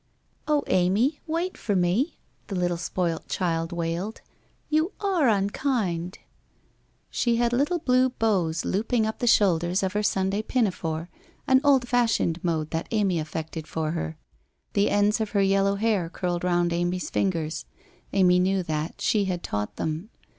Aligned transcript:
'Oh, 0.47 0.63
Amy, 0.65 1.19
wait 1.27 1.55
for 1.59 1.75
me!' 1.75 2.17
the 2.47 2.55
little 2.55 2.75
spoilt 2.75 3.27
child 3.27 3.71
wailed.' 3.71 4.21
You 4.71 4.93
are 4.99 5.29
unkind!' 5.29 6.17
She 7.11 7.35
had 7.35 7.53
little 7.53 7.77
blue 7.77 8.09
bows 8.09 8.65
looping 8.65 9.05
up 9.05 9.19
the 9.19 9.27
shoulders 9.27 9.83
of 9.83 9.93
her 9.93 10.01
Sunday 10.01 10.41
pinafore, 10.41 11.11
an 11.45 11.61
old 11.63 11.87
fashioned 11.87 12.43
mode 12.43 12.71
thai 12.71 12.85
Amy 12.89 13.19
affected 13.19 13.67
for 13.67 13.91
her. 13.91 14.17
The 14.73 14.89
ends 14.89 15.21
of 15.21 15.33
her 15.37 15.41
yellow 15.43 15.75
hair 15.75 16.09
curled 16.09 16.43
round 16.43 16.73
Amy's 16.73 17.11
finger. 17.11 17.47
Amy 18.11 18.39
knew 18.39 18.63
that; 18.63 19.01
she 19.01 19.25
had 19.25 19.43
taught 19.43 19.75
them. 19.75 20.09